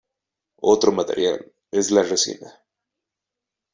Otro 0.61 0.91
material 0.91 1.53
es 1.69 1.91
la 1.91 2.01
resina. 2.01 2.51